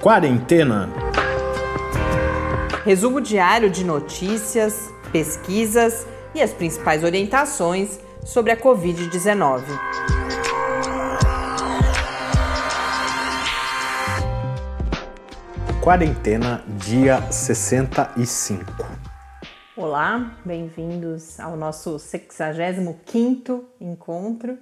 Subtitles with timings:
[0.00, 0.88] Quarentena.
[2.86, 9.62] Resumo diário de notícias, pesquisas e as principais orientações sobre a Covid-19.
[15.82, 18.64] Quarentena, dia 65.
[19.76, 24.56] Olá, bem-vindos ao nosso 65º encontro.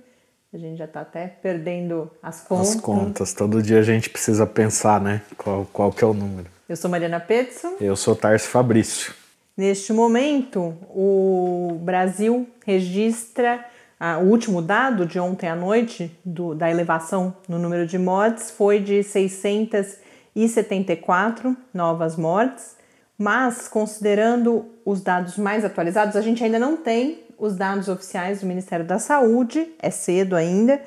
[0.51, 2.77] A gente já está até perdendo as contas.
[2.77, 5.21] As contas, todo dia a gente precisa pensar, né?
[5.36, 6.49] Qual, qual que é o número.
[6.67, 7.75] Eu sou Mariana Petson.
[7.79, 9.13] Eu sou Tarso Fabrício.
[9.55, 13.63] Neste momento, o Brasil registra
[14.00, 18.50] ah, o último dado de ontem à noite do, da elevação no número de mortes
[18.50, 22.75] foi de 674 novas mortes,
[23.19, 28.47] mas considerando os dados mais atualizados, a gente ainda não tem os dados oficiais do
[28.47, 30.81] Ministério da Saúde, é cedo ainda,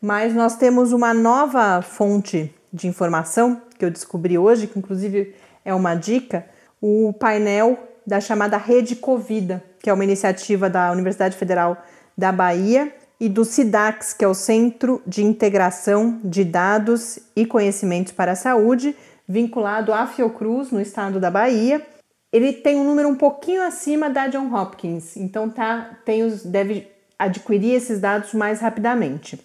[0.00, 5.72] mas nós temos uma nova fonte de informação que eu descobri hoje, que inclusive é
[5.72, 6.44] uma dica,
[6.80, 11.80] o painel da chamada Rede Covida, que é uma iniciativa da Universidade Federal
[12.18, 18.12] da Bahia e do SIDAX, que é o Centro de Integração de Dados e Conhecimentos
[18.12, 18.96] para a Saúde,
[19.28, 21.86] vinculado à Fiocruz, no estado da Bahia.
[22.32, 26.88] Ele tem um número um pouquinho acima da John Hopkins, então tá, tem os, deve
[27.18, 29.38] adquirir esses dados mais rapidamente.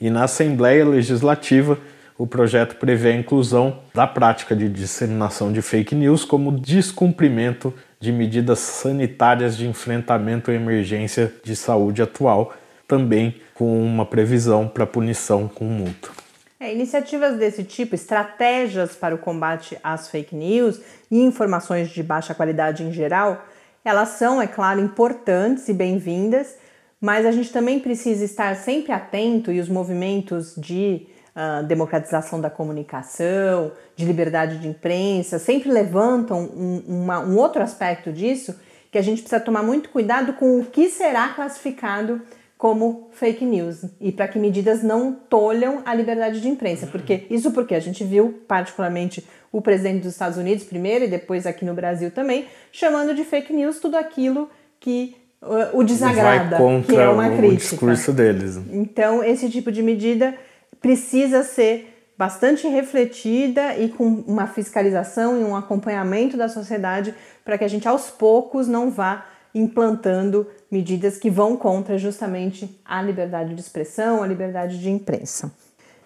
[0.00, 1.76] E na Assembleia Legislativa,
[2.16, 8.12] o projeto prevê a inclusão da prática de disseminação de fake news como descumprimento de
[8.12, 12.54] medidas sanitárias de enfrentamento à emergência de saúde atual,
[12.86, 16.19] também com uma previsão para punição com multa.
[16.62, 20.78] É, iniciativas desse tipo, estratégias para o combate às fake news
[21.10, 23.46] e informações de baixa qualidade em geral,
[23.82, 26.58] elas são, é claro, importantes e bem-vindas,
[27.00, 32.50] mas a gente também precisa estar sempre atento e os movimentos de uh, democratização da
[32.50, 38.54] comunicação, de liberdade de imprensa, sempre levantam um, uma, um outro aspecto disso
[38.92, 42.20] que a gente precisa tomar muito cuidado com o que será classificado
[42.60, 47.52] como fake news e para que medidas não tolham a liberdade de imprensa, porque isso
[47.52, 51.72] porque a gente viu particularmente o presidente dos Estados Unidos primeiro e depois aqui no
[51.72, 57.30] Brasil também chamando de fake news tudo aquilo que uh, o desagrada, que é uma
[57.30, 57.46] crítica.
[57.46, 58.60] o discurso deles.
[58.70, 60.34] Então esse tipo de medida
[60.82, 67.64] precisa ser bastante refletida e com uma fiscalização e um acompanhamento da sociedade para que
[67.64, 69.24] a gente aos poucos não vá
[69.54, 75.52] implantando medidas que vão contra justamente a liberdade de expressão, a liberdade de imprensa.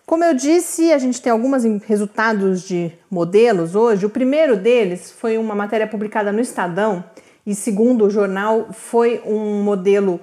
[0.07, 4.05] Como eu disse, a gente tem alguns resultados de modelos hoje.
[4.05, 7.05] O primeiro deles foi uma matéria publicada no Estadão
[7.47, 10.21] e, segundo o jornal, foi um modelo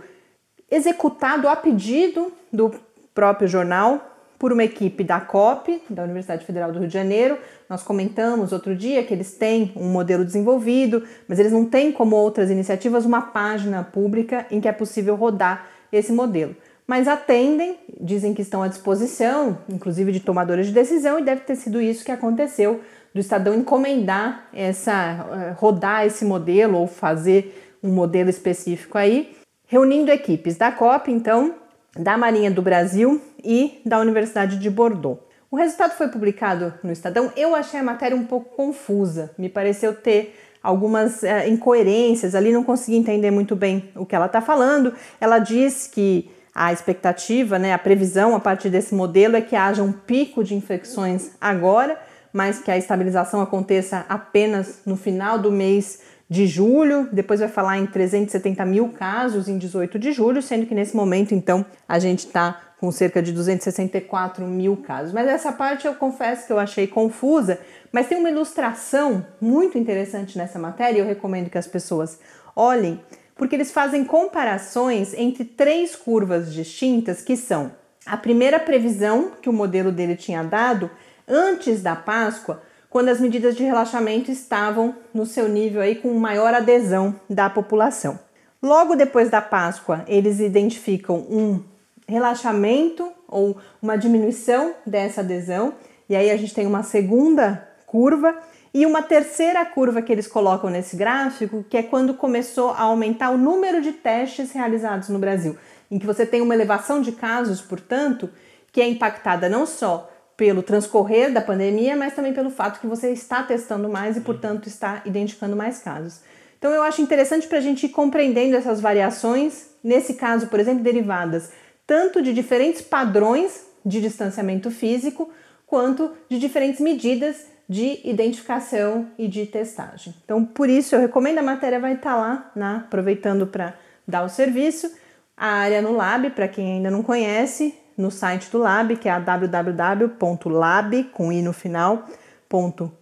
[0.69, 2.71] executado a pedido do
[3.13, 4.11] próprio jornal
[4.41, 7.38] por uma equipe da COP, da Universidade Federal do Rio de Janeiro.
[7.69, 12.15] Nós comentamos outro dia que eles têm um modelo desenvolvido, mas eles não têm, como
[12.15, 16.55] outras iniciativas, uma página pública em que é possível rodar esse modelo
[16.88, 21.55] mas atendem, dizem que estão à disposição, inclusive de tomadores de decisão, e deve ter
[21.55, 22.81] sido isso que aconteceu
[23.13, 30.11] do Estadão encomendar essa eh, rodar esse modelo ou fazer um modelo específico aí, reunindo
[30.11, 31.55] equipes da COP, então,
[31.97, 35.19] da Marinha do Brasil e da Universidade de Bordeaux.
[35.49, 37.31] O resultado foi publicado no Estadão.
[37.35, 40.33] Eu achei a matéria um pouco confusa, me pareceu ter
[40.63, 44.93] algumas é, incoerências ali, não consegui entender muito bem o que ela está falando.
[45.19, 49.81] Ela diz que a expectativa, né, a previsão a partir desse modelo é que haja
[49.81, 51.99] um pico de infecções agora,
[52.31, 55.99] mas que a estabilização aconteça apenas no final do mês
[56.31, 57.10] de julho.
[57.12, 61.36] Depois vai falar em 370 mil casos em 18 de julho, sendo que nesse momento,
[61.36, 65.12] então, a gente está com cerca de 264 mil casos.
[65.12, 67.60] Mas essa parte eu confesso que eu achei confusa,
[67.92, 72.18] mas tem uma ilustração muito interessante nessa matéria eu recomendo que as pessoas
[72.56, 73.01] olhem
[73.36, 77.72] porque eles fazem comparações entre três curvas distintas que são
[78.06, 80.89] a primeira previsão que o modelo dele tinha dado
[81.27, 86.53] antes da Páscoa, quando as medidas de relaxamento estavam no seu nível aí com maior
[86.53, 88.19] adesão da população.
[88.61, 91.63] Logo depois da Páscoa, eles identificam um
[92.05, 95.73] relaxamento ou uma diminuição dessa adesão,
[96.09, 98.38] e aí a gente tem uma segunda curva
[98.73, 103.29] e uma terceira curva que eles colocam nesse gráfico, que é quando começou a aumentar
[103.29, 105.55] o número de testes realizados no Brasil,
[105.89, 108.29] em que você tem uma elevação de casos, portanto,
[108.69, 110.11] que é impactada não só
[110.41, 114.65] pelo transcorrer da pandemia, mas também pelo fato que você está testando mais e, portanto,
[114.65, 116.21] está identificando mais casos.
[116.57, 120.81] Então, eu acho interessante para a gente ir compreendendo essas variações, nesse caso, por exemplo,
[120.83, 121.51] derivadas
[121.85, 125.29] tanto de diferentes padrões de distanciamento físico,
[125.67, 130.11] quanto de diferentes medidas de identificação e de testagem.
[130.25, 133.75] Então, por isso, eu recomendo a matéria vai estar lá, né, aproveitando para
[134.07, 134.91] dar o serviço.
[135.38, 139.19] A área no Lab, para quem ainda não conhece, no site do Lab, que é
[139.19, 142.06] www.lab, com i no final,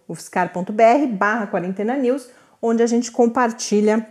[0.08, 2.30] .ufscar.br barra quarentena news,
[2.62, 4.06] onde a gente compartilha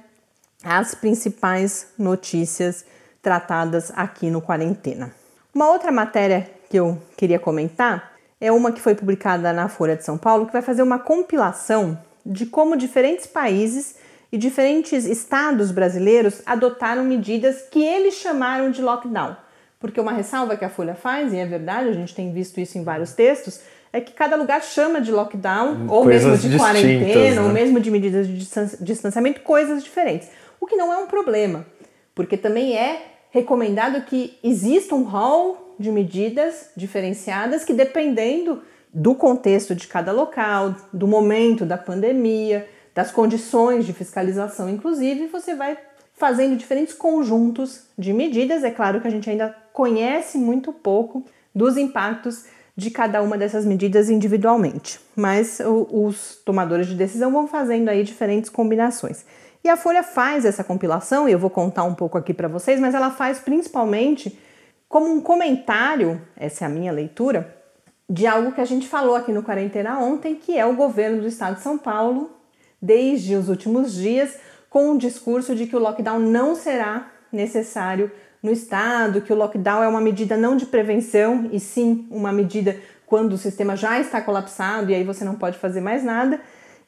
[0.64, 2.86] as principais notícias
[3.22, 5.14] tratadas aqui no Quarentena.
[5.54, 10.04] Uma outra matéria que eu queria comentar é uma que foi publicada na Folha de
[10.04, 13.96] São Paulo, que vai fazer uma compilação de como diferentes países
[14.32, 19.36] e diferentes estados brasileiros adotaram medidas que eles chamaram de lockdown.
[19.80, 22.78] Porque uma ressalva que a Folha faz, e é verdade, a gente tem visto isso
[22.78, 23.62] em vários textos,
[23.94, 27.48] é que cada lugar chama de lockdown, ou mesmo de quarentena, né?
[27.48, 28.48] ou mesmo de medidas de
[28.82, 30.30] distanciamento, coisas diferentes.
[30.60, 31.66] O que não é um problema,
[32.14, 38.62] porque também é recomendado que exista um hall de medidas diferenciadas que, dependendo
[38.94, 45.56] do contexto de cada local, do momento da pandemia, das condições de fiscalização, inclusive, você
[45.56, 45.78] vai
[46.20, 48.64] fazendo diferentes conjuntos de medidas.
[48.64, 53.66] É claro que a gente ainda conhece muito pouco dos impactos de cada uma dessas
[53.66, 59.26] medidas individualmente, mas os tomadores de decisão vão fazendo aí diferentes combinações.
[59.62, 62.80] E a Folha faz essa compilação, e eu vou contar um pouco aqui para vocês,
[62.80, 64.40] mas ela faz principalmente
[64.88, 67.54] como um comentário, essa é a minha leitura,
[68.10, 71.28] de algo que a gente falou aqui no Quarentena ontem, que é o governo do
[71.28, 72.32] estado de São Paulo,
[72.82, 74.38] desde os últimos dias,
[74.70, 78.12] com o discurso de que o lockdown não será necessário
[78.42, 82.78] no estado, que o lockdown é uma medida não de prevenção e sim uma medida
[83.06, 86.40] quando o sistema já está colapsado e aí você não pode fazer mais nada.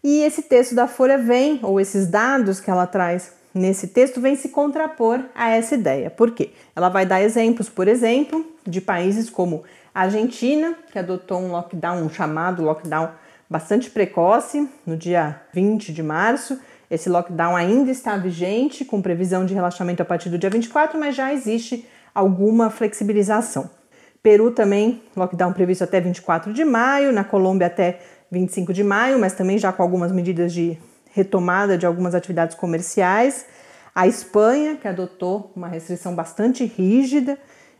[0.03, 4.35] E esse texto da Folha vem, ou esses dados que ela traz nesse texto vem
[4.35, 6.09] se contrapor a essa ideia.
[6.09, 6.51] Por quê?
[6.75, 12.03] Ela vai dar exemplos, por exemplo, de países como a Argentina, que adotou um lockdown,
[12.03, 13.09] um chamado lockdown
[13.49, 16.57] bastante precoce, no dia 20 de março.
[16.91, 21.15] Esse lockdown ainda está vigente, com previsão de relaxamento a partir do dia 24, mas
[21.15, 23.69] já existe alguma flexibilização.
[24.21, 29.31] Peru também, lockdown previsto até 24 de maio, na Colômbia até 25 de maio, mas
[29.31, 30.77] também já com algumas medidas de
[31.13, 33.45] retomada de algumas atividades comerciais.
[33.95, 37.37] A Espanha, que adotou uma restrição bastante rígida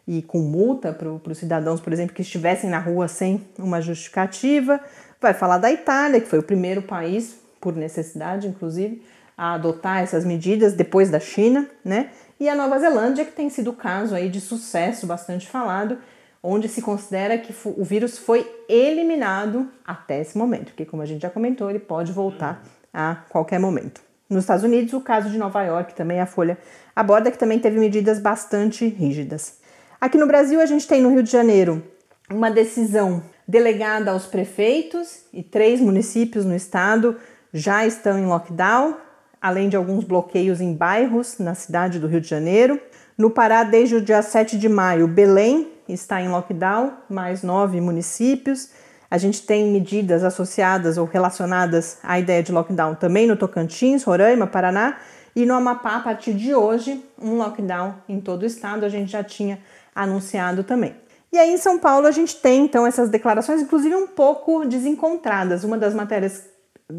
[0.07, 4.79] e com multa para os cidadãos, por exemplo, que estivessem na rua sem uma justificativa.
[5.19, 9.01] Vai falar da Itália, que foi o primeiro país, por necessidade inclusive,
[9.37, 12.09] a adotar essas medidas depois da China, né?
[12.41, 15.99] e a Nova Zelândia, que tem sido o caso aí de sucesso bastante falado,
[16.41, 21.21] onde se considera que o vírus foi eliminado até esse momento, porque como a gente
[21.21, 24.01] já comentou, ele pode voltar a qualquer momento.
[24.27, 26.57] Nos Estados Unidos, o caso de Nova York também a Folha
[26.95, 29.59] aborda que também teve medidas bastante rígidas.
[29.99, 31.83] Aqui no Brasil, a gente tem no Rio de Janeiro
[32.27, 37.17] uma decisão delegada aos prefeitos e três municípios no estado
[37.53, 38.95] já estão em lockdown,
[39.41, 42.79] além de alguns bloqueios em bairros na cidade do Rio de Janeiro.
[43.17, 48.69] No Pará, desde o dia 7 de maio, Belém está em lockdown, mais nove municípios.
[49.09, 54.47] A gente tem medidas associadas ou relacionadas à ideia de lockdown também no Tocantins, Roraima,
[54.47, 54.97] Paraná
[55.35, 58.85] e no Amapá, a partir de hoje, um lockdown em todo o estado.
[58.85, 59.59] A gente já tinha
[59.93, 60.95] anunciado também.
[61.31, 65.63] E aí em São Paulo a gente tem então essas declarações, inclusive um pouco desencontradas.
[65.63, 66.50] Uma das matérias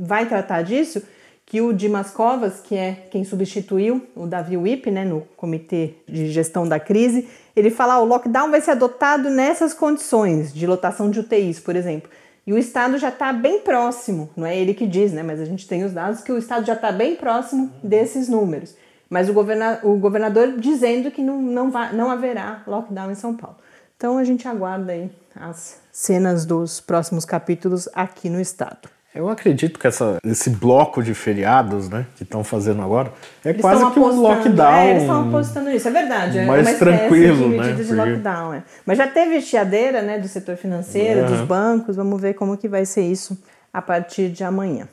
[0.03, 1.03] vai tratar disso,
[1.45, 6.31] que o Dimas Covas, que é quem substituiu o Davi Wip, né, no Comitê de
[6.31, 11.11] Gestão da Crise, ele fala: ah, o lockdown vai ser adotado nessas condições de lotação
[11.11, 12.11] de UTIs, por exemplo.
[12.47, 15.23] E o Estado já está bem próximo, não é ele que diz, né?
[15.23, 18.75] Mas a gente tem os dados que o Estado já está bem próximo desses números.
[19.09, 23.37] Mas o, governa o governador dizendo que não, não, vai, não haverá lockdown em São
[23.37, 23.59] Paulo.
[23.97, 28.89] Então a gente aguarda aí as cenas dos próximos capítulos aqui no Estado.
[29.15, 33.13] Eu acredito que essa, esse bloco de feriados, né, que estão fazendo agora,
[33.45, 34.75] é eles quase que um lockdown.
[34.75, 36.39] É, eles estão apostando nisso, é verdade.
[36.39, 37.73] É mais tranquilo, de né?
[37.73, 37.93] de Porque...
[37.93, 38.63] lockdown, é.
[38.87, 41.27] Mas já teve chiadeira, né, do setor financeiro, uhum.
[41.27, 41.97] dos bancos.
[41.97, 43.37] Vamos ver como que vai ser isso
[43.71, 44.89] a partir de amanhã.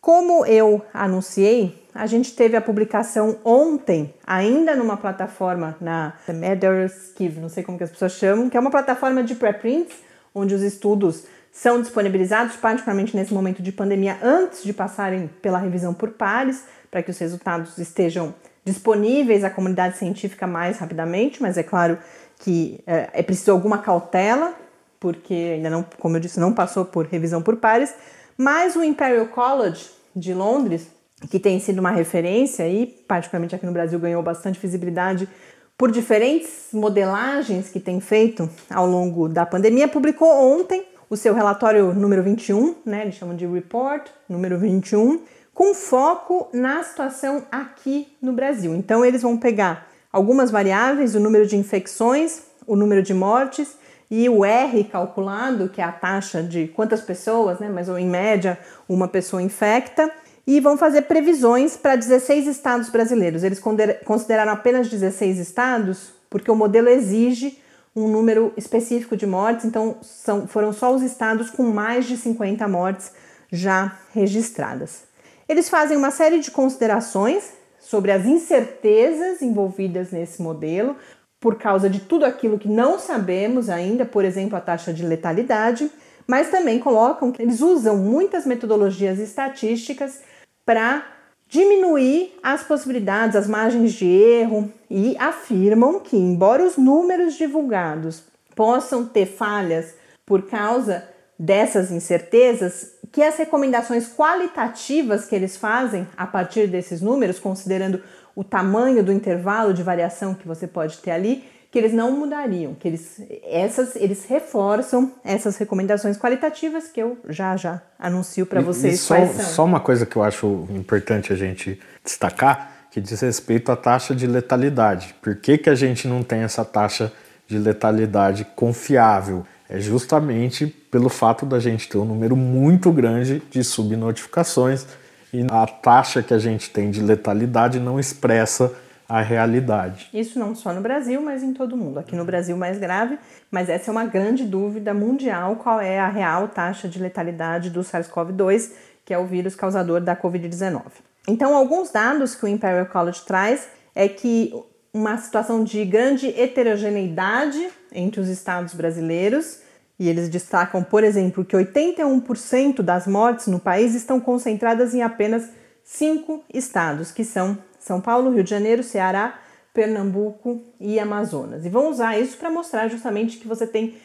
[0.00, 7.48] Como eu anunciei, a gente teve a publicação ontem, ainda numa plataforma na Medderskiv, não
[7.48, 9.94] sei como que as pessoas chamam, que é uma plataforma de preprints,
[10.34, 15.92] onde os estudos são disponibilizados, particularmente nesse momento de pandemia, antes de passarem pela revisão
[15.92, 21.62] por pares, para que os resultados estejam disponíveis à comunidade científica mais rapidamente, mas é
[21.62, 21.98] claro
[22.38, 24.54] que é, é preciso alguma cautela,
[24.98, 27.94] porque ainda não, como eu disse, não passou por revisão por pares,
[28.36, 30.88] mas o Imperial College de Londres,
[31.30, 35.28] que tem sido uma referência e particularmente aqui no Brasil ganhou bastante visibilidade
[35.76, 41.92] por diferentes modelagens que tem feito ao longo da pandemia, publicou ontem o seu relatório
[41.92, 45.20] número 21, né, eles chamam de report número 21,
[45.52, 48.74] com foco na situação aqui no Brasil.
[48.74, 53.76] Então eles vão pegar algumas variáveis, o número de infecções, o número de mortes
[54.10, 58.58] e o R calculado, que é a taxa de quantas pessoas, né, mas em média
[58.88, 60.10] uma pessoa infecta,
[60.46, 63.44] e vão fazer previsões para 16 estados brasileiros.
[63.44, 63.60] Eles
[64.06, 67.58] consideraram apenas 16 estados porque o modelo exige
[67.94, 72.66] um número específico de mortes, então são, foram só os estados com mais de 50
[72.66, 73.12] mortes
[73.50, 75.04] já registradas.
[75.48, 80.96] Eles fazem uma série de considerações sobre as incertezas envolvidas nesse modelo,
[81.38, 85.90] por causa de tudo aquilo que não sabemos ainda, por exemplo, a taxa de letalidade,
[86.26, 90.22] mas também colocam que eles usam muitas metodologias estatísticas
[90.64, 91.04] para
[91.52, 98.22] diminuir as possibilidades, as margens de erro e afirmam que, embora os números divulgados
[98.56, 99.94] possam ter falhas
[100.24, 101.06] por causa
[101.38, 108.02] dessas incertezas, que as recomendações qualitativas que eles fazem a partir desses números, considerando
[108.34, 112.74] o tamanho do intervalo de variação que você pode ter ali, que eles não mudariam,
[112.74, 118.96] que eles, essas, eles reforçam essas recomendações qualitativas que eu já já anuncio para vocês.
[118.96, 123.72] E só, só uma coisa que eu acho importante a gente destacar, que diz respeito
[123.72, 125.14] à taxa de letalidade.
[125.22, 127.10] Por que, que a gente não tem essa taxa
[127.48, 129.46] de letalidade confiável?
[129.66, 134.86] É justamente pelo fato da gente ter um número muito grande de subnotificações
[135.32, 138.70] e a taxa que a gente tem de letalidade não expressa
[139.12, 140.08] a realidade.
[140.14, 141.98] Isso não só no Brasil, mas em todo mundo.
[141.98, 143.18] Aqui no Brasil mais grave,
[143.50, 147.80] mas essa é uma grande dúvida mundial, qual é a real taxa de letalidade do
[147.80, 148.70] SARS-CoV-2,
[149.04, 150.84] que é o vírus causador da COVID-19.
[151.28, 154.54] Então, alguns dados que o Imperial College traz é que
[154.94, 159.58] uma situação de grande heterogeneidade entre os estados brasileiros,
[159.98, 165.50] e eles destacam, por exemplo, que 81% das mortes no país estão concentradas em apenas
[165.84, 169.38] cinco estados, que são são Paulo, Rio de Janeiro, Ceará,
[169.74, 171.66] Pernambuco e Amazonas.
[171.66, 173.96] E vão usar isso para mostrar justamente que você tem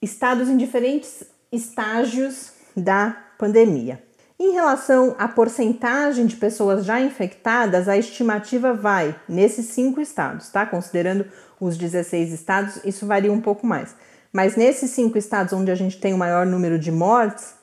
[0.00, 4.02] estados em diferentes estágios da pandemia.
[4.38, 10.66] Em relação à porcentagem de pessoas já infectadas, a estimativa vai nesses cinco estados, tá?
[10.66, 11.26] Considerando
[11.58, 13.96] os 16 estados, isso varia um pouco mais.
[14.30, 17.54] Mas nesses cinco estados onde a gente tem o maior número de mortes,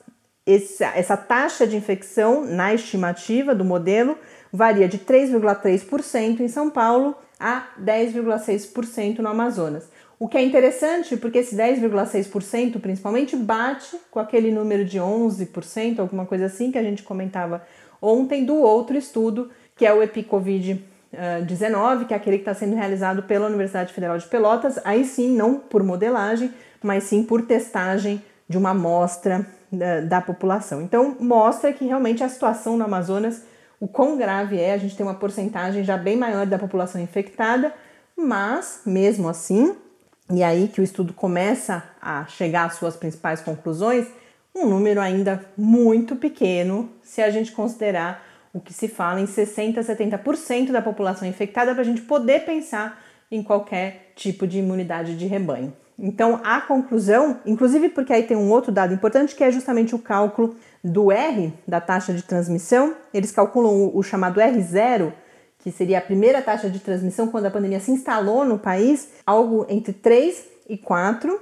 [0.45, 4.17] essa, essa taxa de infecção na estimativa do modelo
[4.53, 9.89] varia de 3,3% em São Paulo a 10,6% no Amazonas.
[10.19, 16.25] O que é interessante porque esse 10,6% principalmente bate com aquele número de 11%, alguma
[16.25, 17.63] coisa assim que a gente comentava
[18.01, 20.85] ontem do outro estudo, que é o EpiCovid
[21.45, 25.35] 19, que é aquele que está sendo realizado pela Universidade Federal de Pelotas, aí sim,
[25.35, 30.81] não por modelagem, mas sim por testagem de uma amostra da, da, população.
[30.81, 33.43] Então, mostra que realmente a situação no Amazonas,
[33.83, 37.73] o quão grave é, a gente tem uma porcentagem já bem maior da população infectada,
[38.15, 39.75] mas mesmo assim,
[40.31, 44.07] e aí que o estudo começa a chegar às suas principais conclusões,
[44.55, 48.23] um número ainda muito pequeno se a gente considerar
[48.53, 52.45] o que se fala em 60% a 70% da população infectada para a gente poder
[52.45, 55.73] pensar em qualquer tipo de imunidade de rebanho.
[55.99, 59.99] Então, a conclusão, inclusive porque aí tem um outro dado importante que é justamente o
[59.99, 62.95] cálculo do R, da taxa de transmissão.
[63.13, 65.13] Eles calculam o, chamado R0,
[65.59, 69.65] que seria a primeira taxa de transmissão quando a pandemia se instalou no país, algo
[69.69, 71.39] entre 3 e 4,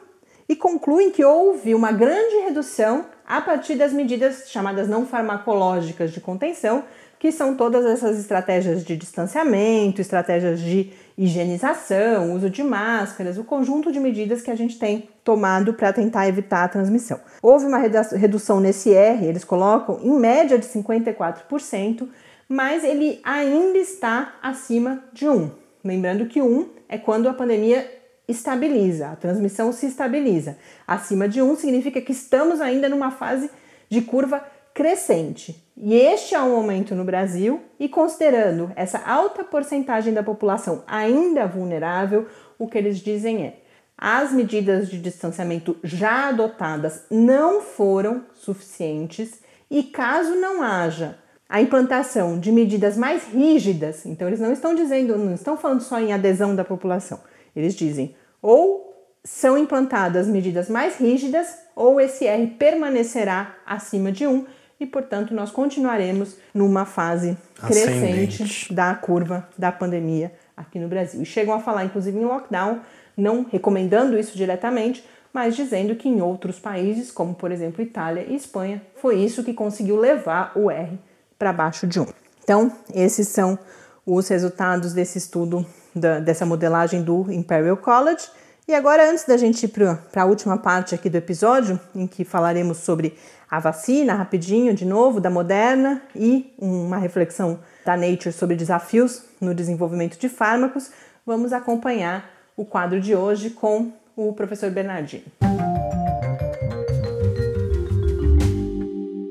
[0.48, 6.20] e concluem que houve uma grande redução a partir das medidas chamadas não farmacológicas de
[6.20, 6.84] contenção,
[7.22, 13.92] que são todas essas estratégias de distanciamento, estratégias de higienização, uso de máscaras, o conjunto
[13.92, 17.20] de medidas que a gente tem tomado para tentar evitar a transmissão.
[17.40, 22.08] Houve uma redução nesse R, eles colocam em média de 54%,
[22.50, 25.52] mas ele ainda está acima de 1.
[25.84, 27.88] Lembrando que 1 é quando a pandemia
[28.28, 30.58] estabiliza, a transmissão se estabiliza.
[30.88, 33.48] Acima de 1 significa que estamos ainda numa fase
[33.88, 35.64] de curva crescente.
[35.84, 41.48] E este é um aumento no Brasil, e considerando essa alta porcentagem da população ainda
[41.48, 42.28] vulnerável,
[42.60, 43.56] o que eles dizem é:
[43.98, 49.40] as medidas de distanciamento já adotadas não foram suficientes,
[49.72, 51.18] e caso não haja
[51.50, 56.00] a implantação de medidas mais rígidas, então eles não estão dizendo, não estão falando só
[56.00, 57.20] em adesão da população,
[57.56, 58.92] eles dizem ou
[59.24, 64.46] são implantadas medidas mais rígidas ou esse R permanecerá acima de 1
[64.82, 68.38] e, portanto, nós continuaremos numa fase Ascendente.
[68.38, 71.22] crescente da curva da pandemia aqui no Brasil.
[71.22, 72.80] E chegam a falar, inclusive, em lockdown,
[73.16, 78.36] não recomendando isso diretamente, mas dizendo que em outros países, como por exemplo Itália e
[78.36, 81.00] Espanha, foi isso que conseguiu levar o R
[81.38, 82.08] para baixo de 1.
[82.44, 83.60] Então, esses são
[84.04, 85.64] os resultados desse estudo,
[85.96, 88.28] da, dessa modelagem do Imperial College.
[88.68, 92.24] E agora, antes da gente ir para a última parte aqui do episódio, em que
[92.24, 93.18] falaremos sobre
[93.50, 99.56] a vacina, rapidinho, de novo, da Moderna, e uma reflexão da Nature sobre desafios no
[99.56, 100.92] desenvolvimento de fármacos,
[101.26, 105.26] vamos acompanhar o quadro de hoje com o professor Bernardino.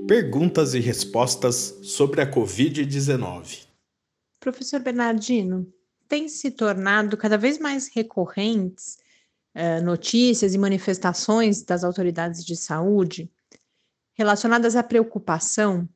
[0.09, 3.67] Perguntas e respostas sobre a Covid-19.
[4.41, 5.67] Professor Bernardino,
[6.09, 8.99] tem se tornado cada vez mais recorrentes
[9.55, 13.31] eh, notícias e manifestações das autoridades de saúde
[14.15, 15.89] relacionadas à preocupação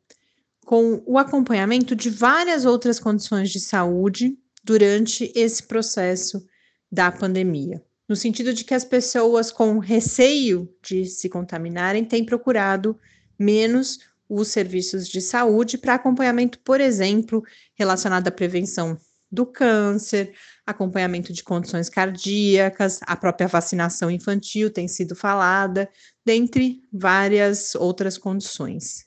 [0.64, 6.44] com o acompanhamento de várias outras condições de saúde durante esse processo
[6.90, 7.82] da pandemia.
[8.08, 12.98] No sentido de que as pessoas com receio de se contaminarem têm procurado
[13.38, 17.42] menos os serviços de saúde para acompanhamento, por exemplo,
[17.74, 18.98] relacionado à prevenção
[19.30, 20.32] do câncer,
[20.66, 25.88] acompanhamento de condições cardíacas, a própria vacinação infantil tem sido falada,
[26.24, 29.06] dentre várias outras condições.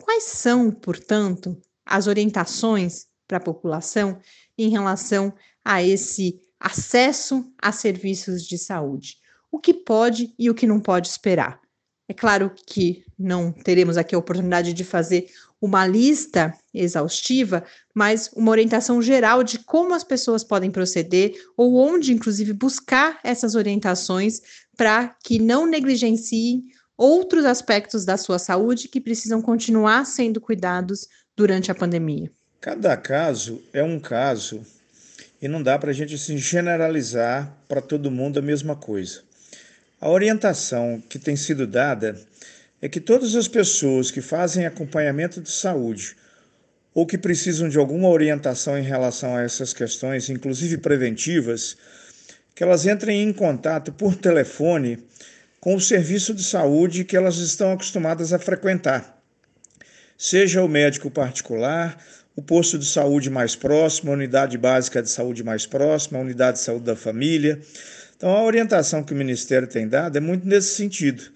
[0.00, 4.20] Quais são, portanto, as orientações para a população
[4.56, 9.16] em relação a esse acesso a serviços de saúde?
[9.50, 11.60] O que pode e o que não pode esperar?
[12.06, 18.50] É claro que não teremos aqui a oportunidade de fazer uma lista exaustiva, mas uma
[18.50, 24.40] orientação geral de como as pessoas podem proceder ou onde, inclusive, buscar essas orientações
[24.76, 26.62] para que não negligenciem
[26.96, 32.30] outros aspectos da sua saúde que precisam continuar sendo cuidados durante a pandemia.
[32.60, 34.64] Cada caso é um caso
[35.40, 39.22] e não dá para a gente assim, generalizar para todo mundo a mesma coisa.
[40.00, 42.20] A orientação que tem sido dada
[42.80, 46.16] é que todas as pessoas que fazem acompanhamento de saúde
[46.94, 51.76] ou que precisam de alguma orientação em relação a essas questões, inclusive preventivas,
[52.54, 54.98] que elas entrem em contato por telefone
[55.60, 59.16] com o serviço de saúde que elas estão acostumadas a frequentar.
[60.16, 61.96] Seja o médico particular,
[62.34, 66.58] o posto de saúde mais próximo, a unidade básica de saúde mais próxima, a unidade
[66.58, 67.60] de saúde da família.
[68.16, 71.30] Então, a orientação que o Ministério tem dado é muito nesse sentido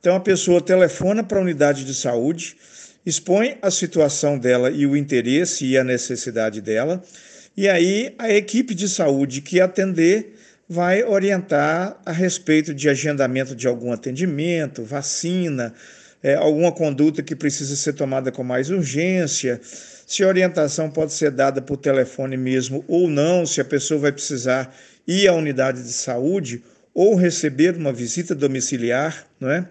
[0.00, 2.56] então a pessoa telefona para a unidade de saúde,
[3.04, 7.02] expõe a situação dela e o interesse e a necessidade dela,
[7.56, 10.34] e aí a equipe de saúde que atender
[10.68, 15.74] vai orientar a respeito de agendamento de algum atendimento, vacina,
[16.22, 21.60] é, alguma conduta que precisa ser tomada com mais urgência, se orientação pode ser dada
[21.60, 24.74] por telefone mesmo ou não, se a pessoa vai precisar
[25.06, 26.62] ir à unidade de saúde
[26.94, 29.66] ou receber uma visita domiciliar, não é?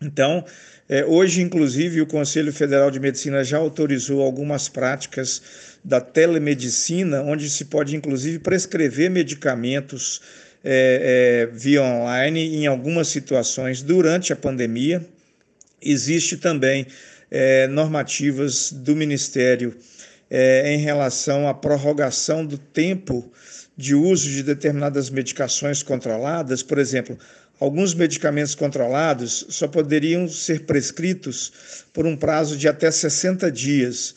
[0.00, 0.44] Então,
[0.88, 5.42] é, hoje, inclusive, o Conselho Federal de Medicina já autorizou algumas práticas
[5.84, 10.20] da telemedicina, onde se pode, inclusive, prescrever medicamentos
[10.64, 15.04] é, é, via online em algumas situações durante a pandemia.
[15.80, 16.86] Existe também
[17.30, 19.76] é, normativas do Ministério
[20.30, 23.30] é, em relação à prorrogação do tempo
[23.76, 27.16] de uso de determinadas medicações controladas, por exemplo,
[27.60, 34.14] alguns medicamentos controlados só poderiam ser prescritos por um prazo de até 60 dias.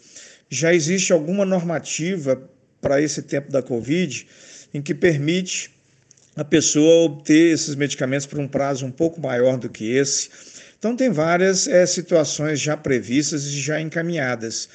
[0.49, 2.41] Já existe alguma normativa
[2.79, 4.27] para esse tempo da Covid
[4.73, 5.71] em que permite
[6.35, 10.29] a pessoa obter esses medicamentos por um prazo um pouco maior do que esse.
[10.79, 14.67] Então, tem várias é, situações já previstas e já encaminhadas.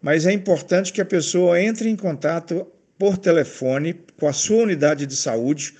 [0.00, 2.66] Mas é importante que a pessoa entre em contato
[2.98, 5.74] por telefone com a sua unidade de saúde,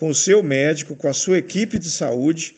[0.00, 2.56] com o seu médico, com a sua equipe de saúde,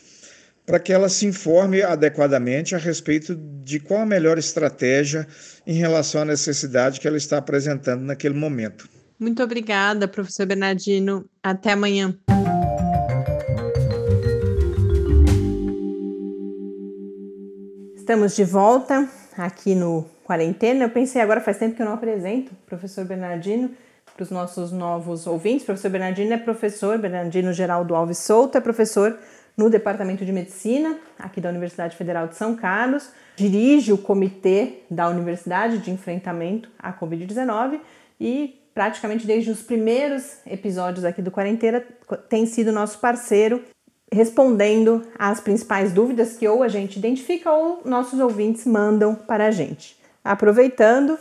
[0.64, 5.26] para que ela se informe adequadamente a respeito de qual a melhor estratégia
[5.66, 8.88] em relação à necessidade que ela está apresentando naquele momento.
[9.18, 11.28] Muito obrigada, professor Bernardino.
[11.42, 12.16] Até amanhã.
[17.96, 20.84] Estamos de volta aqui no Quarentena.
[20.84, 23.68] Eu pensei agora faz tempo que eu não apresento o professor Bernardino
[24.14, 25.62] para os nossos novos ouvintes.
[25.62, 29.18] O professor Bernardino é professor, Bernardino Geraldo Alves Souto, é professor
[29.56, 35.08] no Departamento de Medicina, aqui da Universidade Federal de São Carlos, dirige o comitê da
[35.08, 37.80] Universidade de Enfrentamento à Covid-19
[38.18, 41.84] e praticamente desde os primeiros episódios aqui do Quarentena
[42.28, 43.62] tem sido nosso parceiro
[44.10, 49.50] respondendo às principais dúvidas que ou a gente identifica ou nossos ouvintes mandam para a
[49.50, 49.96] gente.
[50.22, 51.18] Aproveitando,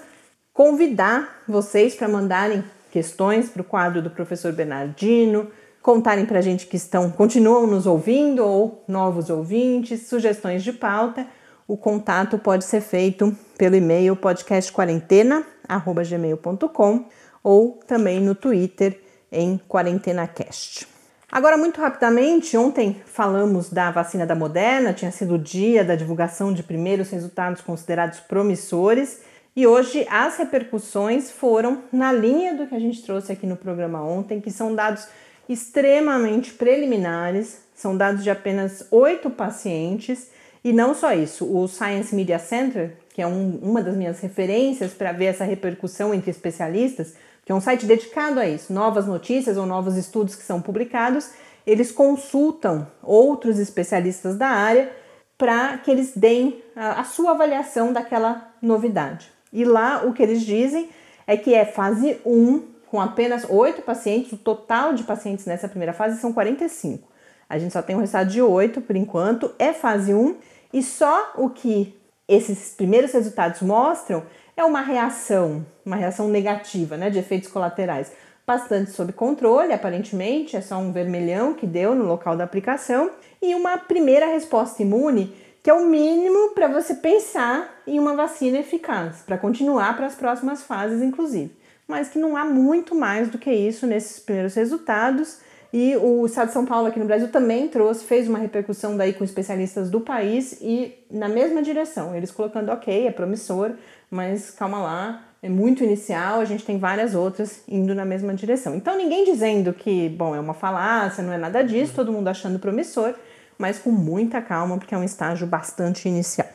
[0.54, 5.48] convidar vocês para mandarem questões para o quadro do professor Bernardino,
[5.82, 11.26] contarem para a gente que estão, continuam nos ouvindo ou novos ouvintes, sugestões de pauta.
[11.68, 17.06] O contato pode ser feito pelo e-mail podcastquarentena@gmail.com
[17.44, 19.02] ou também no Twitter
[19.32, 20.88] em QuarentenaCast.
[21.32, 26.52] Agora, muito rapidamente, ontem falamos da vacina da Moderna, tinha sido o dia da divulgação
[26.52, 29.22] de primeiros resultados considerados promissores
[29.54, 34.02] e hoje as repercussões foram na linha do que a gente trouxe aqui no programa
[34.02, 35.08] ontem, que são dados
[35.50, 40.30] extremamente preliminares, são dados de apenas oito pacientes.
[40.64, 44.94] E não só isso, o Science Media Center, que é um, uma das minhas referências
[44.94, 49.58] para ver essa repercussão entre especialistas, que é um site dedicado a isso, novas notícias
[49.58, 51.32] ou novos estudos que são publicados,
[51.68, 54.92] eles consultam outros especialistas da área
[55.38, 59.41] para que eles deem a, a sua avaliação daquela novidade.
[59.52, 60.90] E lá o que eles dizem
[61.28, 65.94] é que é fase 1, com apenas 8 pacientes, o total de pacientes nessa primeira
[65.94, 67.08] fase são 45.
[67.48, 70.36] A gente só tem um resultado de 8 por enquanto, é fase 1,
[70.74, 74.24] e só o que esses primeiros resultados mostram
[74.56, 78.12] é uma reação, uma reação negativa, né, de efeitos colaterais,
[78.46, 83.12] bastante sob controle, aparentemente, é só um vermelhão que deu no local da aplicação,
[83.42, 85.34] e uma primeira resposta imune
[85.64, 90.16] que é o mínimo para você pensar em uma vacina eficaz, para continuar para as
[90.16, 91.52] próximas fases, inclusive.
[91.88, 95.40] Mas que não há muito mais do que isso nesses primeiros resultados.
[95.74, 99.14] E o Estado de São Paulo aqui no Brasil também trouxe, fez uma repercussão daí
[99.14, 103.72] com especialistas do país e na mesma direção, eles colocando, ok, é promissor,
[104.10, 108.76] mas calma lá, é muito inicial, a gente tem várias outras indo na mesma direção.
[108.76, 112.60] Então ninguém dizendo que, bom, é uma falácia, não é nada disso, todo mundo achando
[112.60, 113.14] promissor,
[113.62, 116.48] mas com muita calma, porque é um estágio bastante inicial.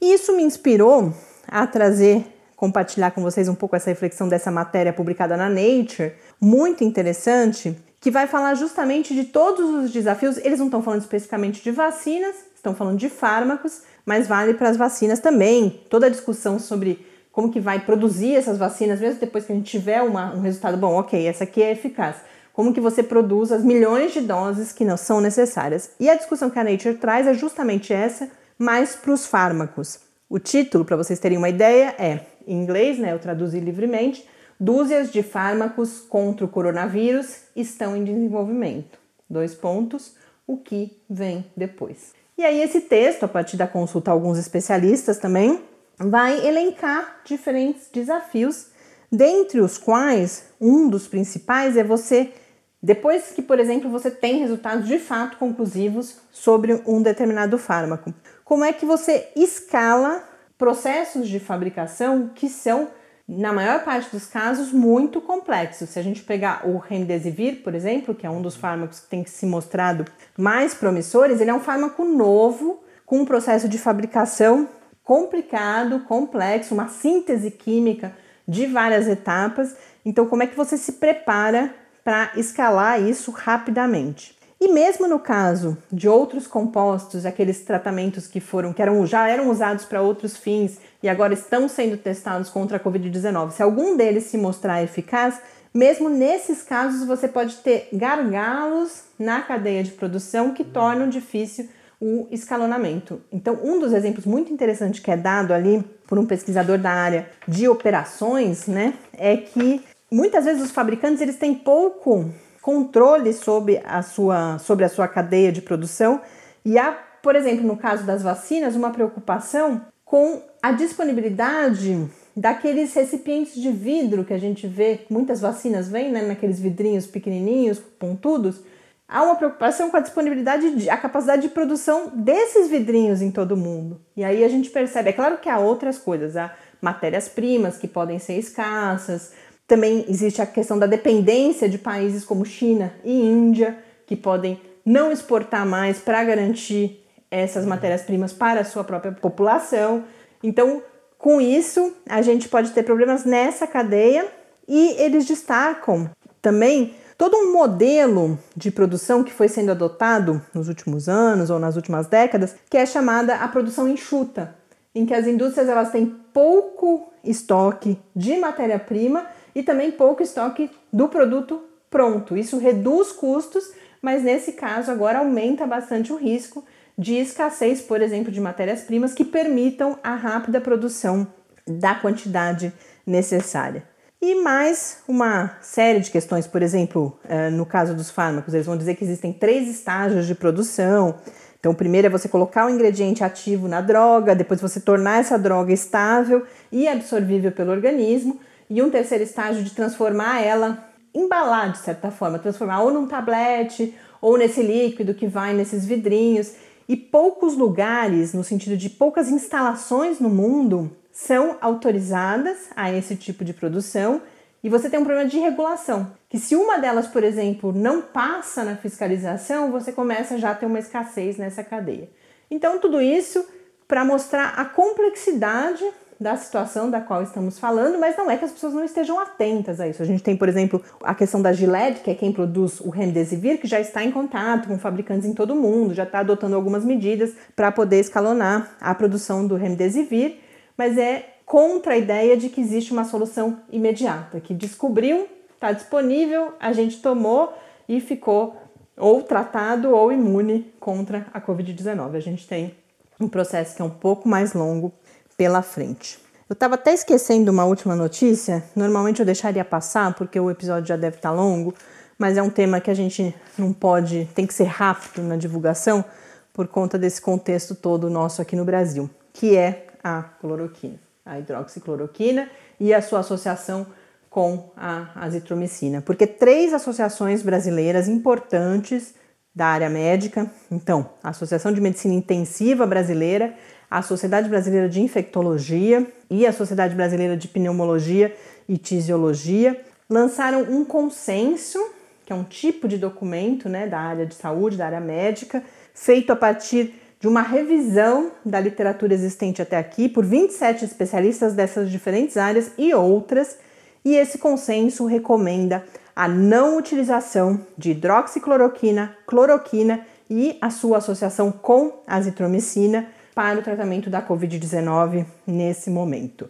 [0.00, 1.12] E isso me inspirou
[1.46, 6.82] a trazer, compartilhar com vocês um pouco essa reflexão dessa matéria publicada na Nature, muito
[6.82, 10.38] interessante, que vai falar justamente de todos os desafios.
[10.38, 14.78] Eles não estão falando especificamente de vacinas, estão falando de fármacos, mas vale para as
[14.78, 15.82] vacinas também.
[15.90, 19.70] Toda a discussão sobre como que vai produzir essas vacinas, mesmo depois que a gente
[19.70, 22.16] tiver uma, um resultado bom, ok, essa aqui é eficaz
[22.56, 25.90] como que você produz as milhões de doses que não são necessárias.
[26.00, 29.98] E a discussão que a Nature traz é justamente essa, mais para os fármacos.
[30.26, 34.26] O título, para vocês terem uma ideia, é, em inglês, né, eu traduzi livremente,
[34.58, 38.98] dúzias de fármacos contra o coronavírus estão em desenvolvimento.
[39.28, 40.14] Dois pontos,
[40.46, 42.14] o que vem depois.
[42.38, 45.60] E aí esse texto, a partir da consulta a alguns especialistas também,
[45.98, 48.68] vai elencar diferentes desafios
[49.12, 52.32] dentre os quais um dos principais é você,
[52.82, 58.12] depois que, por exemplo, você tem resultados de fato conclusivos sobre um determinado fármaco,
[58.44, 60.22] como é que você escala
[60.56, 62.88] processos de fabricação que são
[63.28, 65.90] na maior parte dos casos, muito complexos.
[65.90, 69.26] Se a gente pegar o Remdesivir, por exemplo, que é um dos fármacos que tem
[69.26, 70.04] se mostrado
[70.38, 74.68] mais promissores, ele é um fármaco novo, com um processo de fabricação
[75.02, 79.74] complicado, complexo, uma síntese química de várias etapas.
[80.04, 81.74] Então, como é que você se prepara
[82.06, 84.38] para escalar isso rapidamente?
[84.60, 89.50] E mesmo no caso de outros compostos, aqueles tratamentos que foram que eram, já eram
[89.50, 94.22] usados para outros fins e agora estão sendo testados contra a COVID-19, se algum deles
[94.22, 95.40] se mostrar eficaz,
[95.74, 101.68] mesmo nesses casos você pode ter gargalos na cadeia de produção que tornam difícil
[102.00, 103.20] o escalonamento.
[103.32, 107.28] Então, um dos exemplos muito interessantes que é dado ali por um pesquisador da área
[107.48, 112.30] de operações, né, é que muitas vezes os fabricantes eles têm pouco
[112.62, 116.20] controle sobre a sua, sobre a sua cadeia de produção
[116.64, 116.92] e há,
[117.22, 124.24] por exemplo, no caso das vacinas, uma preocupação com a disponibilidade daqueles recipientes de vidro
[124.24, 128.60] que a gente vê, muitas vacinas vêm né, naqueles vidrinhos pequenininhos, pontudos,
[129.08, 133.52] há uma preocupação com a disponibilidade, de, a capacidade de produção desses vidrinhos em todo
[133.52, 134.00] o mundo.
[134.16, 138.18] E aí a gente percebe, é claro que há outras coisas, há matérias-primas que podem
[138.18, 139.32] ser escassas,
[139.66, 145.10] também existe a questão da dependência de países como China e Índia, que podem não
[145.10, 150.04] exportar mais para garantir essas matérias-primas para a sua própria população.
[150.42, 150.82] Então,
[151.18, 154.28] com isso, a gente pode ter problemas nessa cadeia
[154.68, 156.08] e eles destacam
[156.40, 161.74] também todo um modelo de produção que foi sendo adotado nos últimos anos ou nas
[161.74, 164.54] últimas décadas, que é chamada a produção enxuta,
[164.94, 169.26] em que as indústrias elas têm pouco estoque de matéria-prima
[169.56, 172.36] e também pouco estoque do produto pronto.
[172.36, 176.62] Isso reduz custos, mas nesse caso agora aumenta bastante o risco
[176.96, 181.26] de escassez, por exemplo, de matérias-primas que permitam a rápida produção
[181.66, 182.70] da quantidade
[183.06, 183.82] necessária.
[184.20, 188.76] E mais uma série de questões, por exemplo, eh, no caso dos fármacos, eles vão
[188.76, 191.16] dizer que existem três estágios de produção.
[191.58, 195.38] Então, o primeiro é você colocar o ingrediente ativo na droga, depois você tornar essa
[195.38, 201.78] droga estável e absorvível pelo organismo, e um terceiro estágio de transformar ela, embalar de
[201.78, 206.52] certa forma, transformar ou num tablete ou nesse líquido que vai nesses vidrinhos.
[206.88, 213.44] E poucos lugares, no sentido de poucas instalações no mundo, são autorizadas a esse tipo
[213.44, 214.20] de produção
[214.62, 216.12] e você tem um problema de regulação.
[216.28, 220.66] Que se uma delas, por exemplo, não passa na fiscalização, você começa já a ter
[220.66, 222.10] uma escassez nessa cadeia.
[222.50, 223.44] Então, tudo isso
[223.86, 225.84] para mostrar a complexidade
[226.18, 229.80] da situação da qual estamos falando, mas não é que as pessoas não estejam atentas
[229.80, 230.02] a isso.
[230.02, 233.60] A gente tem, por exemplo, a questão da Gillette, que é quem produz o Remdesivir,
[233.60, 236.84] que já está em contato com fabricantes em todo o mundo, já está adotando algumas
[236.84, 240.36] medidas para poder escalonar a produção do Remdesivir,
[240.76, 246.54] mas é contra a ideia de que existe uma solução imediata, que descobriu, está disponível,
[246.58, 247.52] a gente tomou
[247.88, 248.56] e ficou
[248.96, 252.14] ou tratado ou imune contra a Covid-19.
[252.14, 252.74] A gente tem
[253.20, 254.92] um processo que é um pouco mais longo
[255.36, 256.18] pela frente.
[256.48, 258.62] Eu estava até esquecendo uma última notícia.
[258.74, 261.74] Normalmente eu deixaria passar porque o episódio já deve estar tá longo,
[262.18, 266.04] mas é um tema que a gente não pode, tem que ser rápido na divulgação
[266.52, 272.48] por conta desse contexto todo nosso aqui no Brasil, que é a cloroquina, a hidroxicloroquina
[272.78, 273.86] e a sua associação
[274.30, 279.14] com a azitromicina, porque três associações brasileiras importantes
[279.54, 283.54] da área médica, então, a Associação de Medicina Intensiva Brasileira
[283.90, 288.34] a Sociedade Brasileira de Infectologia e a Sociedade Brasileira de Pneumologia
[288.68, 291.78] e Tisiologia lançaram um consenso,
[292.24, 295.62] que é um tipo de documento né, da área de saúde, da área médica,
[295.94, 301.90] feito a partir de uma revisão da literatura existente até aqui por 27 especialistas dessas
[301.90, 303.58] diferentes áreas e outras,
[304.04, 312.00] e esse consenso recomenda a não utilização de hidroxicloroquina, cloroquina e a sua associação com
[312.06, 316.48] azitromicina para o tratamento da Covid-19 nesse momento.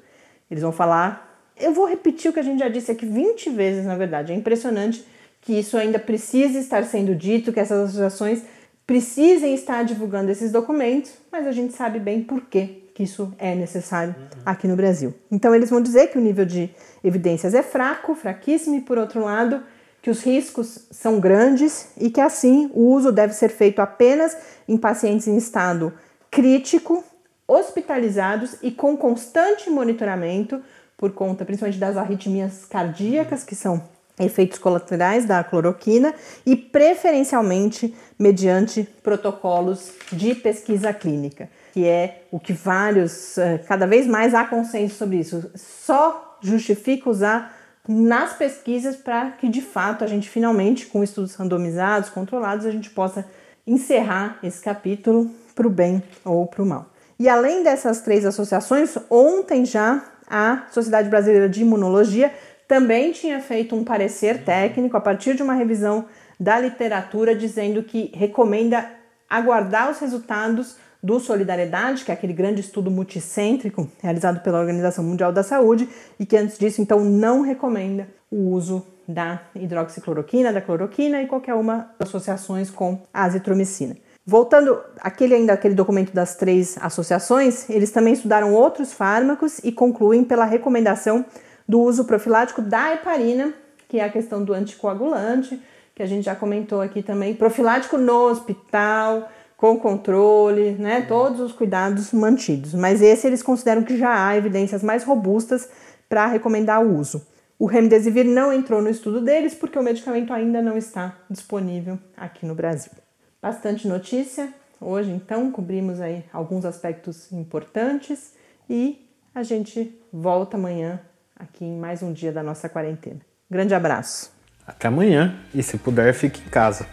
[0.49, 3.85] Eles vão falar, eu vou repetir o que a gente já disse aqui 20 vezes,
[3.85, 4.33] na verdade.
[4.33, 5.05] É impressionante
[5.43, 8.43] que isso ainda precise estar sendo dito, que essas associações
[8.87, 13.55] precisem estar divulgando esses documentos, mas a gente sabe bem por que que isso é
[13.55, 15.13] necessário aqui no Brasil.
[15.31, 16.71] Então eles vão dizer que o nível de
[17.05, 19.63] evidências é fraco, fraquíssimo, e por outro lado,
[20.01, 24.35] que os riscos são grandes e que assim o uso deve ser feito apenas
[24.67, 25.93] em pacientes em estado
[26.37, 27.03] crítico,
[27.49, 30.61] hospitalizados e com constante monitoramento,
[30.95, 33.83] por conta principalmente das arritmias cardíacas, que são
[34.21, 42.53] efeitos colaterais da cloroquina, e preferencialmente mediante protocolos de pesquisa clínica, que é o que
[42.53, 45.51] vários, eh, cada vez mais há consenso sobre isso.
[45.55, 47.57] Só justifica usar
[47.89, 52.91] nas pesquisas para que de fato a gente finalmente, com estudos randomizados, controlados, a gente
[52.91, 53.25] possa
[53.67, 56.87] encerrar esse capítulo para o bem ou para o mal.
[57.19, 62.33] E além dessas três associações, ontem já a Sociedade Brasileira de Imunologia
[62.69, 66.05] também tinha feito um parecer técnico a partir de uma revisão
[66.39, 68.91] da literatura dizendo que recomenda
[69.31, 75.33] aguardar os resultados do Solidariedade, que é aquele grande estudo multicêntrico realizado pela Organização Mundial
[75.33, 75.89] da Saúde
[76.19, 81.55] e que antes disso então não recomenda o uso da hidroxicloroquina, da cloroquina e qualquer
[81.55, 83.97] uma associações com a azitromicina.
[84.29, 90.25] Voltando aquele ainda aquele documento das três associações, eles também estudaram outros fármacos e concluem
[90.25, 91.25] pela recomendação
[91.69, 93.55] do uso profilático da heparina,
[93.89, 95.63] que é a questão do anticoagulante,
[95.95, 101.53] que a gente já comentou aqui também, profilático no hospital, com controle, né, todos os
[101.53, 102.75] cuidados mantidos.
[102.75, 105.69] Mas esse eles consideram que já há evidências mais robustas
[106.09, 107.25] para recomendar o uso.
[107.61, 112.45] O remdesivir não entrou no estudo deles porque o medicamento ainda não está disponível aqui
[112.45, 113.06] no Brasil.
[113.47, 114.53] Bastante notícia.
[114.81, 118.35] Hoje, então, cobrimos aí alguns aspectos importantes
[118.69, 121.01] e a gente volta amanhã
[121.37, 123.21] aqui em mais um dia da nossa quarentena.
[123.49, 124.33] Grande abraço.
[124.67, 126.89] Até amanhã e se puder, fique em casa.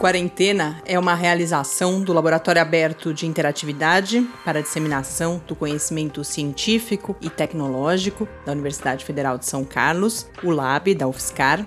[0.00, 7.14] Quarentena é uma realização do Laboratório Aberto de Interatividade para a Disseminação do Conhecimento Científico
[7.20, 11.66] e Tecnológico da Universidade Federal de São Carlos, o LAB da UFSCar,